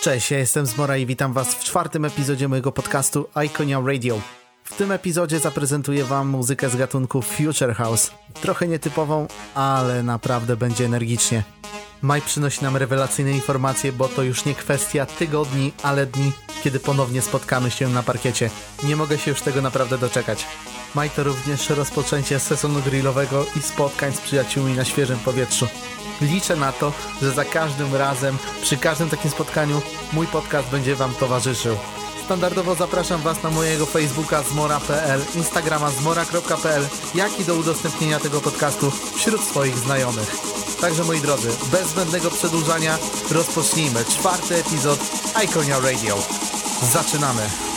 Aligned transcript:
Cześć, 0.00 0.30
ja 0.30 0.38
jestem 0.38 0.66
Zmora 0.66 0.96
i 0.96 1.06
witam 1.06 1.32
Was 1.32 1.54
w 1.54 1.64
czwartym 1.64 2.04
epizodzie 2.04 2.48
mojego 2.48 2.72
podcastu 2.72 3.28
Iconia 3.46 3.80
Radio. 3.86 4.20
W 4.64 4.76
tym 4.76 4.92
epizodzie 4.92 5.40
zaprezentuję 5.40 6.04
Wam 6.04 6.28
muzykę 6.28 6.70
z 6.70 6.76
gatunku 6.76 7.22
Future 7.22 7.74
House. 7.74 8.10
Trochę 8.34 8.68
nietypową, 8.68 9.26
ale 9.54 10.02
naprawdę 10.02 10.56
będzie 10.56 10.84
energicznie. 10.84 11.42
Maj 12.02 12.22
przynosi 12.22 12.62
nam 12.64 12.76
rewelacyjne 12.76 13.32
informacje, 13.32 13.92
bo 13.92 14.08
to 14.08 14.22
już 14.22 14.44
nie 14.44 14.54
kwestia 14.54 15.06
tygodni, 15.06 15.72
ale 15.82 16.06
dni, 16.06 16.32
kiedy 16.64 16.80
ponownie 16.80 17.22
spotkamy 17.22 17.70
się 17.70 17.88
na 17.88 18.02
parkiecie. 18.02 18.50
Nie 18.82 18.96
mogę 18.96 19.18
się 19.18 19.30
już 19.30 19.40
tego 19.40 19.62
naprawdę 19.62 19.98
doczekać. 19.98 20.46
Maj 20.94 21.10
to 21.10 21.24
również 21.24 21.70
rozpoczęcie 21.70 22.38
sezonu 22.40 22.80
grillowego 22.82 23.46
i 23.56 23.62
spotkań 23.62 24.12
z 24.12 24.20
przyjaciółmi 24.20 24.74
na 24.74 24.84
świeżym 24.84 25.18
powietrzu. 25.18 25.66
Liczę 26.20 26.56
na 26.56 26.72
to, 26.72 26.92
że 27.22 27.32
za 27.32 27.44
każdym 27.44 27.94
razem, 27.94 28.38
przy 28.62 28.76
każdym 28.76 29.10
takim 29.10 29.30
spotkaniu, 29.30 29.82
mój 30.12 30.26
podcast 30.26 30.68
będzie 30.68 30.96
Wam 30.96 31.14
towarzyszył. 31.14 31.76
Standardowo 32.24 32.74
zapraszam 32.74 33.20
Was 33.20 33.42
na 33.42 33.50
mojego 33.50 33.86
Facebooka 33.86 34.42
zmora.pl, 34.42 35.20
Instagrama 35.34 35.90
zmora.pl, 35.90 36.88
jak 37.14 37.40
i 37.40 37.44
do 37.44 37.54
udostępnienia 37.54 38.20
tego 38.20 38.40
podcastu 38.40 38.90
wśród 39.16 39.40
swoich 39.40 39.78
znajomych. 39.78 40.69
Także 40.80 41.04
moi 41.04 41.20
drodzy, 41.20 41.48
bez 41.72 41.88
zbędnego 41.88 42.30
przedłużania 42.30 42.98
rozpocznijmy 43.30 44.04
czwarty 44.04 44.54
epizod 44.56 45.00
Iconia 45.44 45.80
Radio. 45.80 46.18
Zaczynamy! 46.92 47.69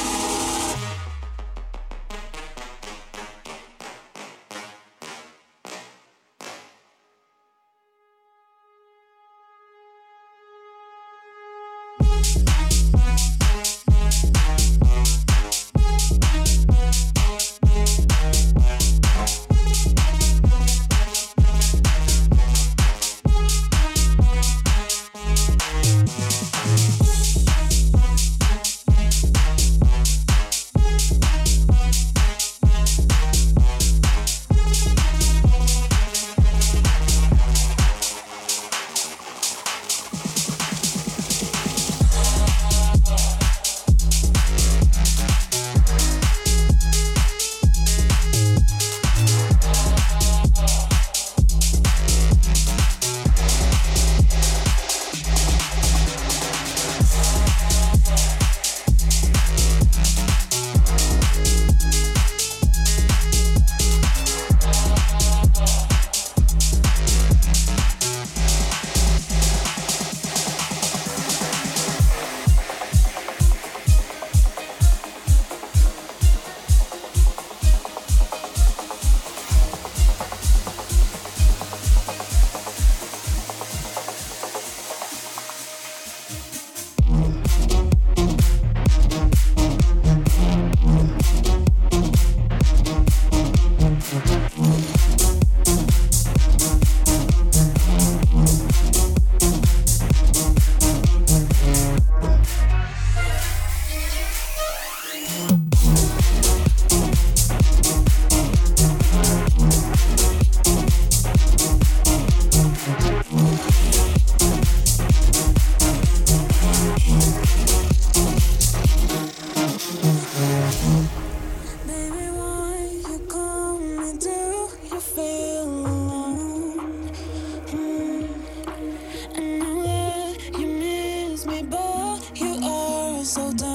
so 133.33 133.51
done. 133.53 133.72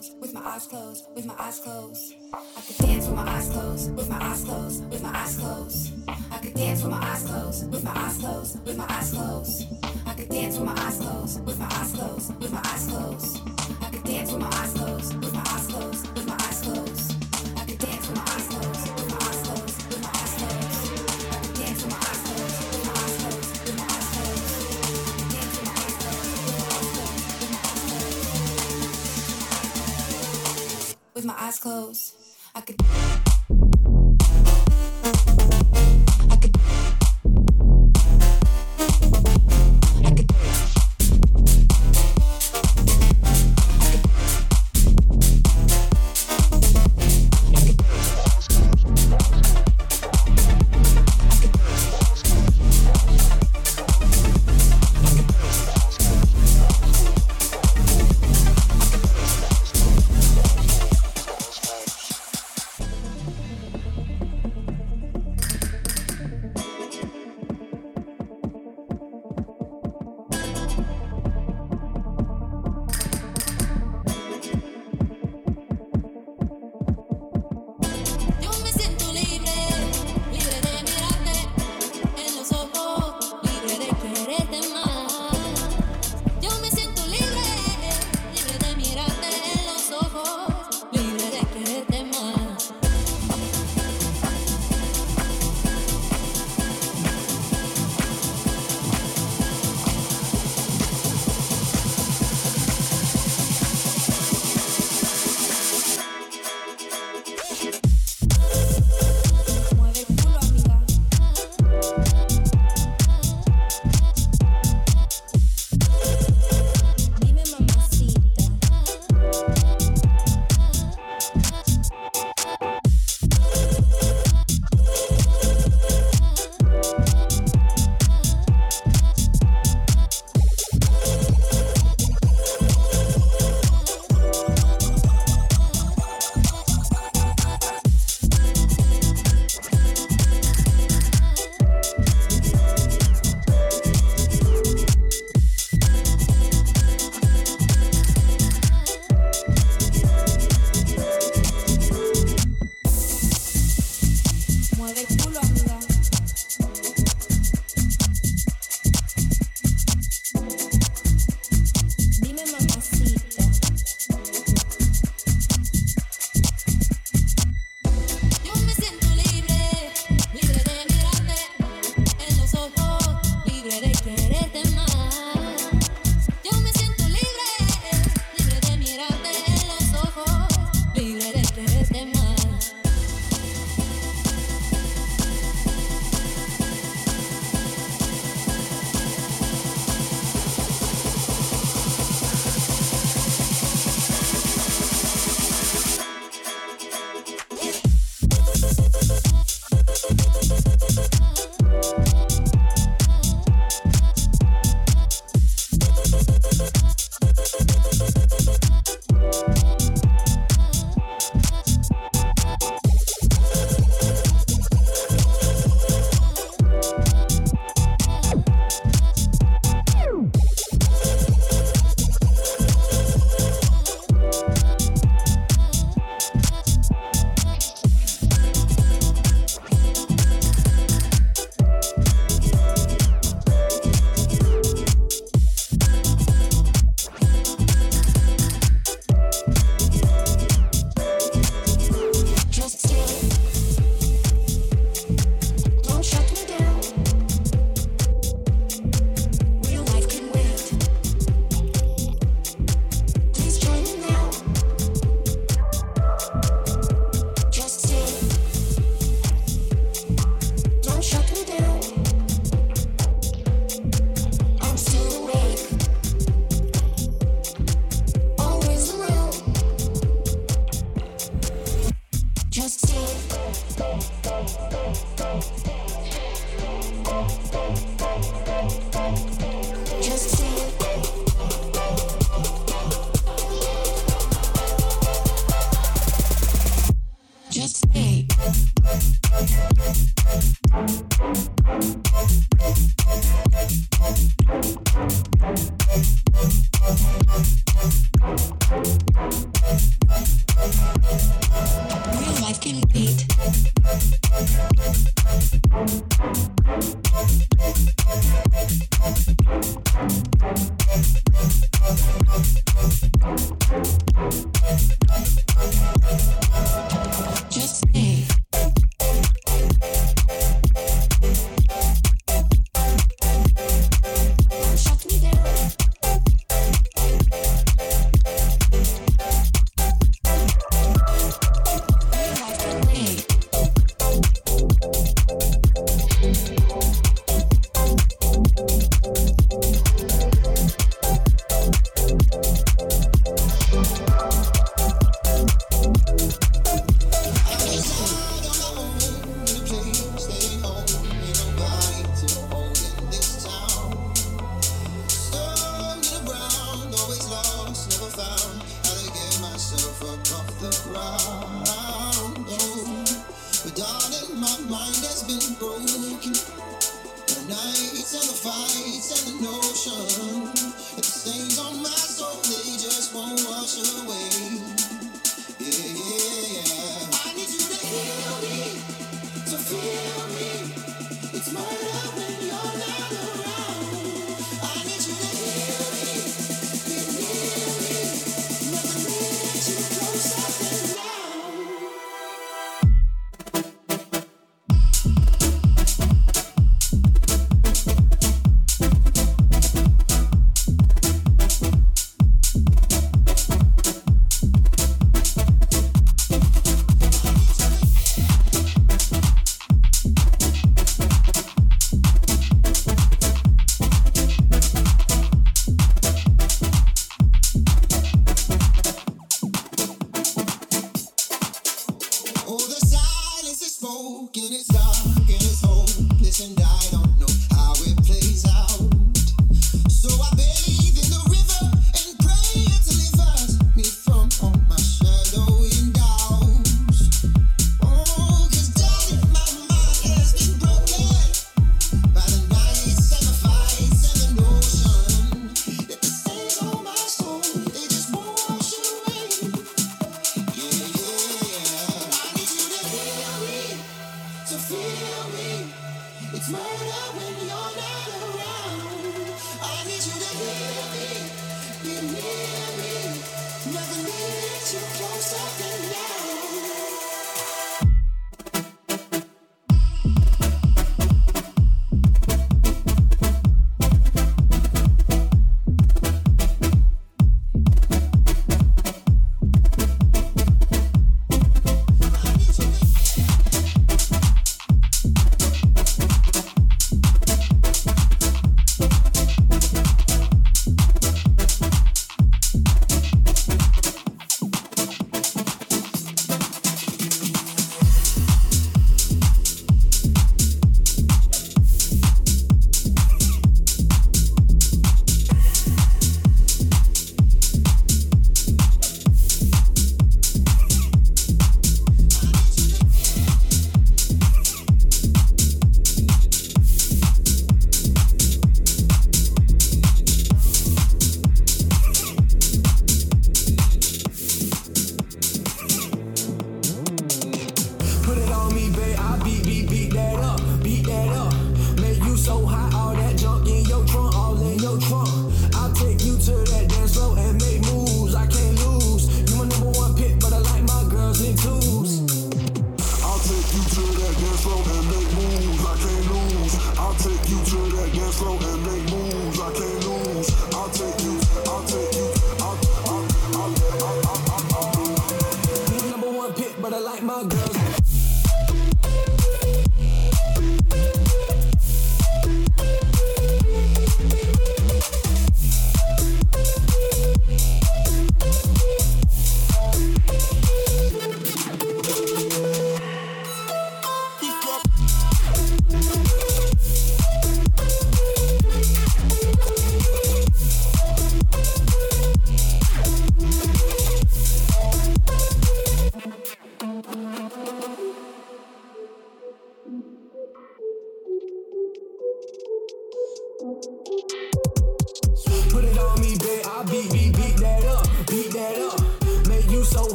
closed, 0.00 0.20
with 0.20 0.32
my 0.32 0.40
eyes 0.44 0.66
closed, 0.66 1.06
with 1.14 1.26
my 1.26 1.34
eyes 1.38 1.60
closed. 1.60 2.14
I 2.32 2.60
could 2.62 2.76
dance 2.78 3.06
with 3.06 3.16
my 3.16 3.28
eyes 3.28 3.48
closed, 3.50 3.94
with 3.96 4.08
my 4.08 4.22
eyes 4.22 4.44
closed, 4.44 4.90
with 4.90 5.02
my 5.02 5.10
eyes 5.14 5.36
closed. 5.36 5.92
I 6.08 6.38
could 6.38 6.54
dance 6.54 6.82
with 6.82 6.90
my 6.90 7.02
eyes 7.02 7.22
closed, 7.24 7.70
with 7.72 7.84
my 7.84 7.92
eyes 7.94 8.18
closed, 8.18 8.64
with 8.64 8.76
my 8.78 8.86
eyes 8.88 9.10
closed. 9.12 9.66
I 10.06 10.14
could 10.14 10.28
dance 10.28 10.56
with 10.56 10.66
my 10.66 10.80
eyes 10.80 10.98
closed, 10.98 11.44
with 11.44 11.58
my 11.58 11.66
eyes 11.66 11.92
closed. 11.92 12.29
Eyes 31.50 31.58
closed, 31.58 32.14
I 32.54 32.60
could. 32.60 33.19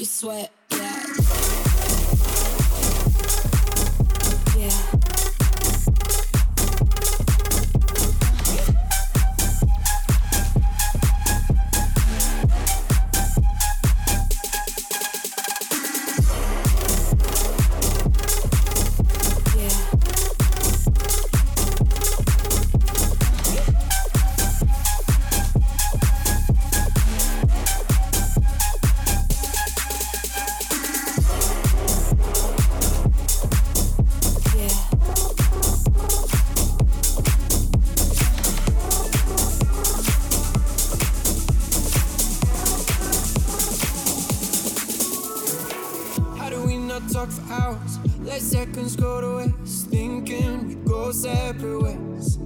you 0.00 0.06
sweat. 0.06 0.57
talk 47.08 47.30
for 47.30 47.52
hours, 47.52 47.98
let 48.20 48.40
seconds 48.40 48.96
go 48.96 49.20
to 49.20 49.36
waste. 49.38 49.86
Thinking 49.86 50.68
we 50.68 50.74
go 50.74 51.10
separate 51.10 51.82
ways. 51.82 52.38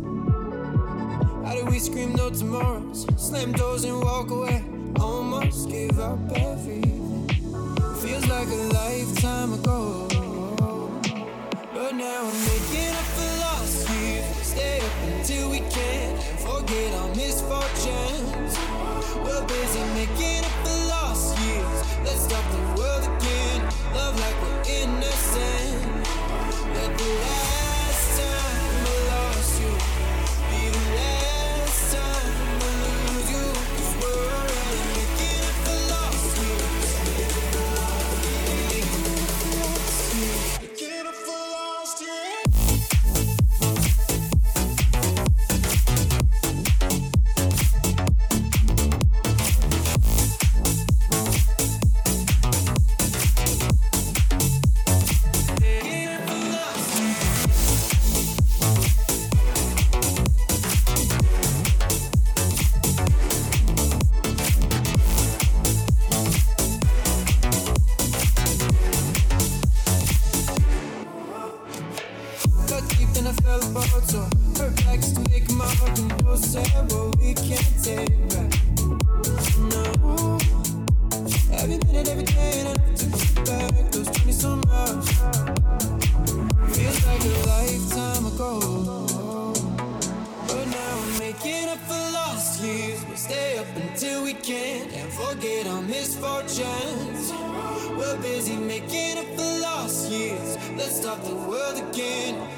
How 1.44 1.54
do 1.54 1.64
we 1.66 1.78
scream 1.78 2.14
no 2.14 2.30
tomorrows? 2.30 3.06
Slam 3.16 3.52
doors 3.52 3.84
and 3.84 4.00
walk 4.00 4.30
away. 4.30 4.62
Almost 5.00 5.68
give 5.68 5.98
up 5.98 6.18
everything. 6.36 7.28
Feels 8.00 8.26
like 8.28 8.48
a 8.48 8.62
lifetime 8.72 9.52
ago. 9.54 10.08
But 11.74 11.92
now 11.94 12.20
I'm 12.22 12.38
making 12.46 12.94
up 12.94 13.08
for 13.16 13.32
lost 13.40 13.90
years. 13.90 14.36
Stay 14.46 14.78
up 14.78 14.96
until 15.08 15.50
we 15.50 15.58
can't 15.58 16.22
forget 16.38 16.94
our 16.94 17.08
misfortunes. 17.16 18.56
We're 19.24 19.44
busy 19.46 19.82
making 19.94 20.44
up 20.44 20.56
for 20.64 20.88
lost 20.88 21.38
years. 21.40 21.78
Let's 22.04 22.22
stop 22.22 22.44
the 22.52 22.80
world 22.80 23.04
again. 23.16 23.62
Love 23.94 24.18
like 24.20 24.51
innocent. 24.68 26.06
Let 26.74 26.98
the 26.98 27.04
light 27.04 27.51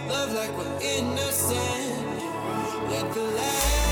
Love 0.09 0.33
like 0.35 0.57
we're 0.59 0.81
innocent. 0.81 2.21
Let 2.91 3.15
the 3.15 3.21
light. 3.21 3.84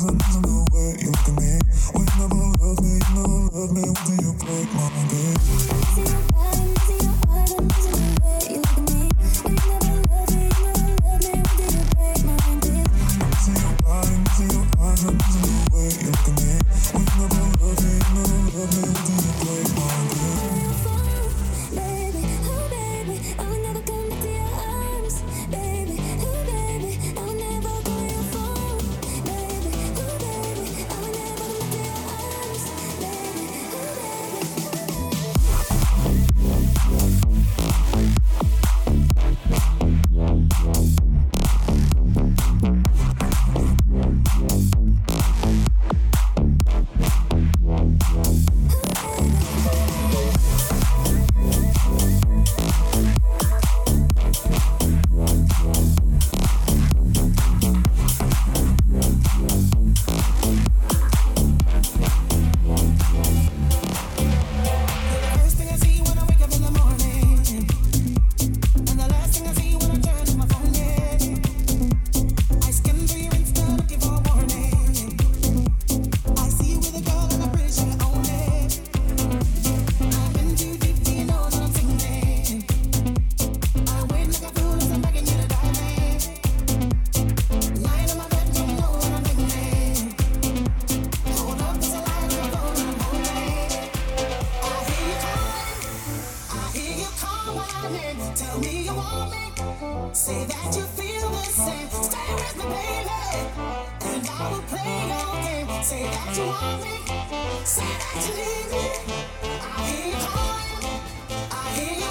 I 0.00 0.06
don't 0.06 0.46
know. 0.46 0.67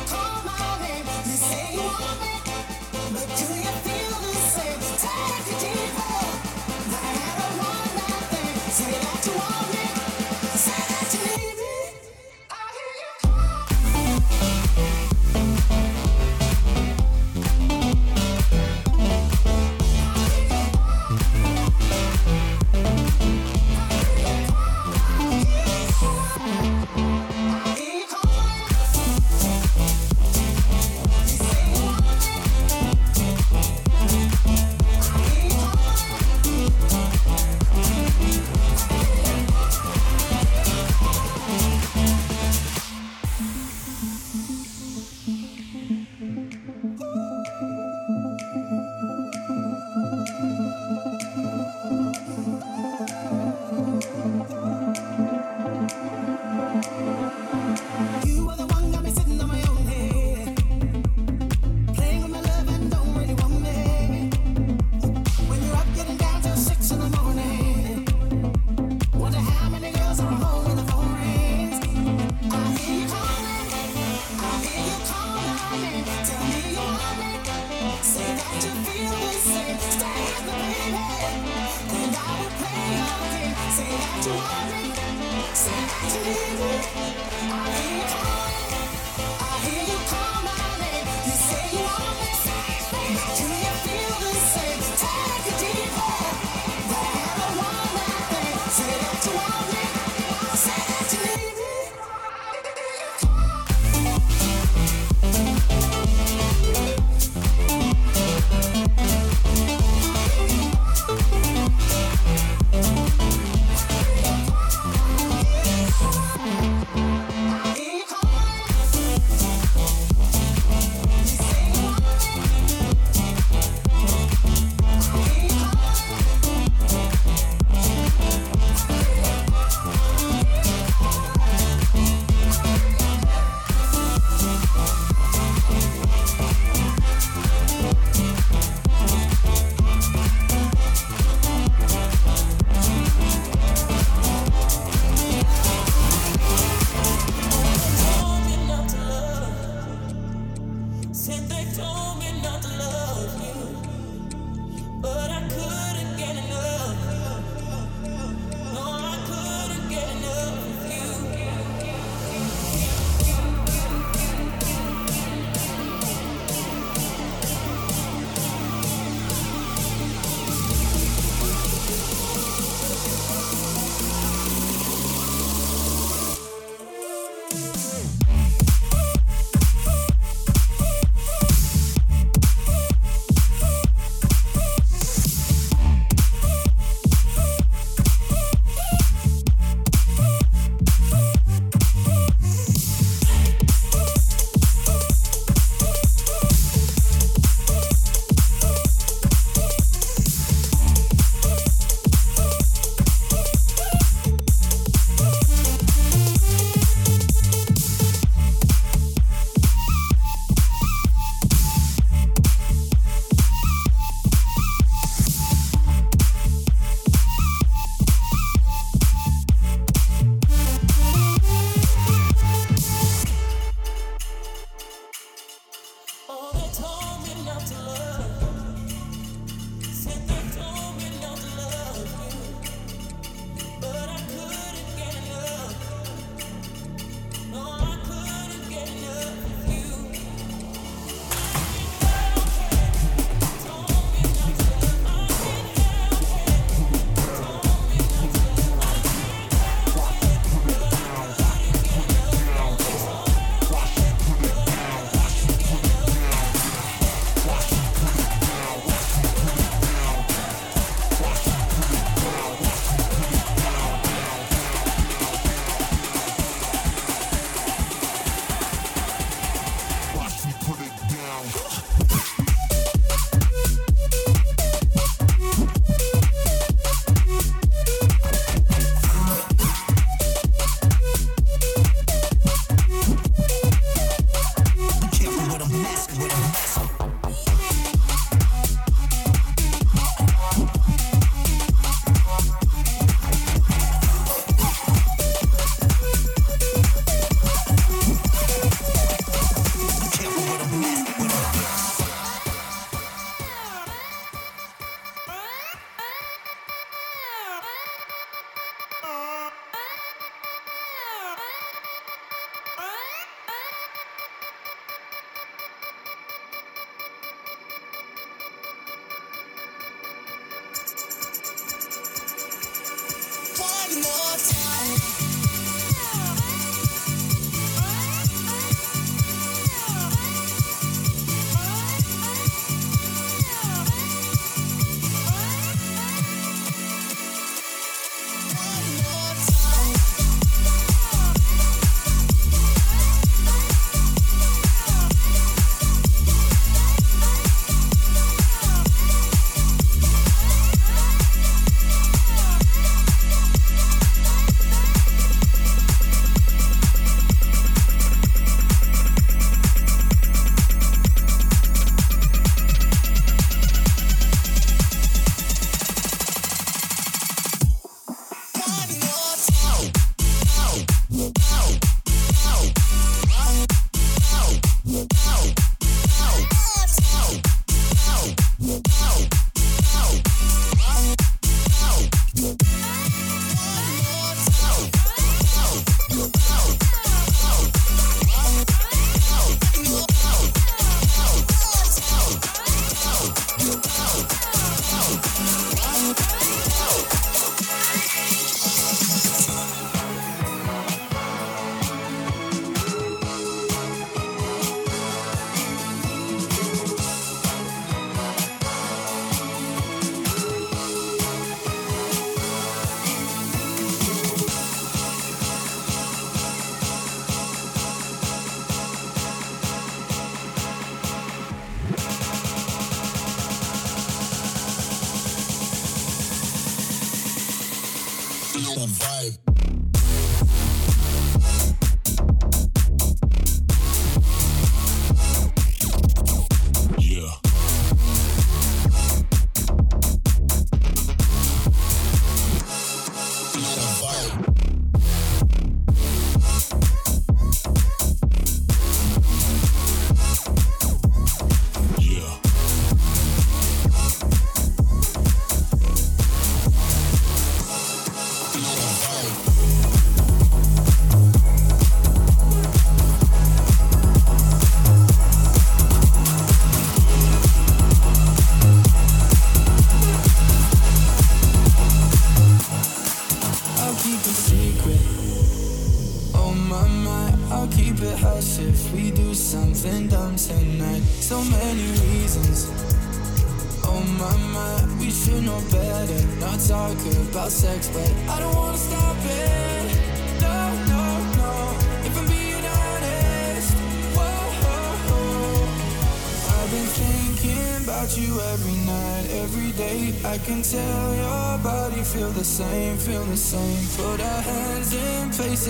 Oh. 0.10 0.37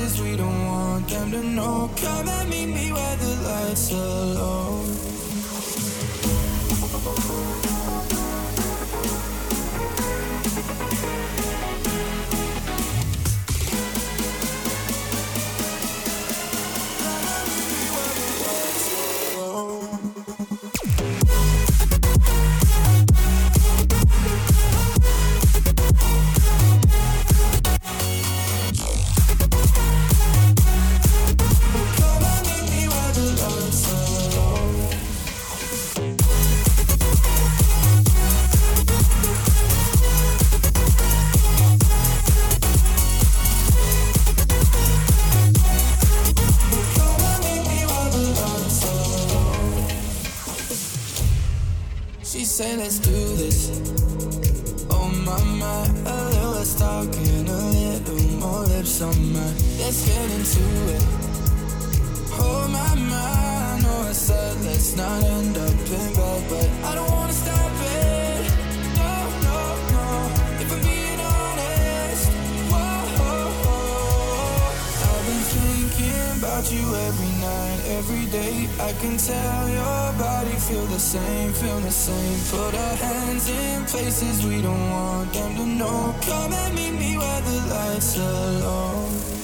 this 0.07 0.21
we 0.21 0.36
summer. 58.87 59.53
Let's 59.79 60.07
get 60.07 60.31
into 60.31 60.63
it. 60.95 61.03
Hold 62.31 62.71
my 62.71 62.95
mind. 62.95 63.11
I 63.11 63.79
know 63.83 64.07
I 64.07 64.13
said 64.13 64.55
let's 64.63 64.95
not 64.95 65.23
end 65.23 65.57
up 65.57 65.69
in 65.69 66.13
bed, 66.15 66.43
but 66.49 66.69
I 66.89 66.95
don't 66.95 67.11
want. 67.11 67.26
I 78.29 78.93
can 78.99 79.15
tell 79.17 79.69
your 79.69 80.19
body 80.19 80.51
feel 80.51 80.85
the 80.87 80.99
same, 80.99 81.53
feel 81.53 81.79
the 81.79 81.91
same. 81.91 82.39
Put 82.51 82.75
our 82.75 82.95
hands 82.95 83.49
in 83.49 83.85
places 83.85 84.45
we 84.45 84.61
don't 84.61 84.89
want 84.89 85.31
them 85.31 85.55
to 85.55 85.65
know. 85.65 86.13
Come 86.23 86.51
and 86.51 86.75
meet 86.75 86.91
me 86.91 87.17
where 87.17 87.41
the 87.41 87.67
lights 87.69 88.17
are 88.19 88.51
low. 88.59 89.36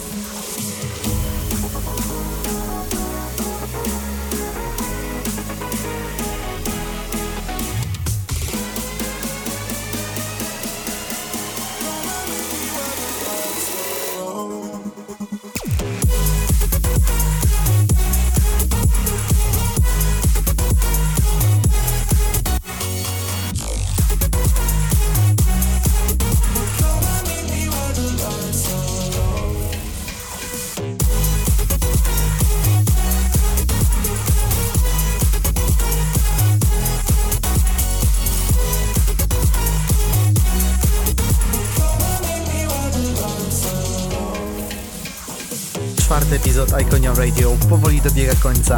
Epizod 46.64 46.82
Iconia 46.82 47.14
Radio 47.14 47.58
powoli 47.70 48.02
dobiega 48.02 48.36
końca. 48.36 48.78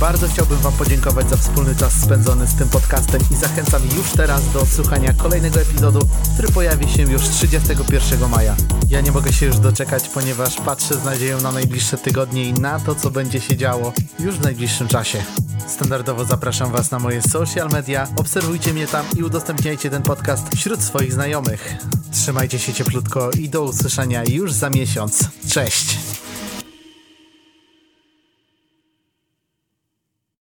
Bardzo 0.00 0.28
chciałbym 0.28 0.58
Wam 0.58 0.72
podziękować 0.72 1.30
za 1.30 1.36
wspólny 1.36 1.74
czas 1.76 1.92
spędzony 1.92 2.46
z 2.46 2.54
tym 2.54 2.68
podcastem 2.68 3.20
i 3.30 3.36
zachęcam 3.36 3.82
już 3.96 4.12
teraz 4.12 4.52
do 4.52 4.66
słuchania 4.66 5.12
kolejnego 5.12 5.60
epizodu, 5.60 6.00
który 6.34 6.48
pojawi 6.48 6.88
się 6.88 7.02
już 7.02 7.22
31 7.22 8.28
maja. 8.28 8.56
Ja 8.88 9.00
nie 9.00 9.12
mogę 9.12 9.32
się 9.32 9.46
już 9.46 9.58
doczekać, 9.58 10.08
ponieważ 10.08 10.56
patrzę 10.56 10.94
z 10.94 11.04
nadzieją 11.04 11.40
na 11.40 11.52
najbliższe 11.52 11.98
tygodnie 11.98 12.44
i 12.44 12.52
na 12.52 12.80
to, 12.80 12.94
co 12.94 13.10
będzie 13.10 13.40
się 13.40 13.56
działo 13.56 13.92
już 14.20 14.34
w 14.34 14.42
najbliższym 14.42 14.88
czasie. 14.88 15.22
Standardowo 15.66 16.24
zapraszam 16.24 16.72
Was 16.72 16.90
na 16.90 16.98
moje 16.98 17.22
social 17.22 17.68
media, 17.68 18.08
obserwujcie 18.16 18.72
mnie 18.72 18.86
tam 18.86 19.06
i 19.16 19.22
udostępniajcie 19.22 19.90
ten 19.90 20.02
podcast 20.02 20.56
wśród 20.56 20.82
swoich 20.82 21.12
znajomych. 21.12 21.76
Trzymajcie 22.12 22.58
się 22.58 22.72
cieplutko 22.72 23.30
i 23.30 23.48
do 23.48 23.62
usłyszenia 23.62 24.22
już 24.24 24.52
za 24.52 24.70
miesiąc. 24.70 25.28
Cześć! 25.48 25.89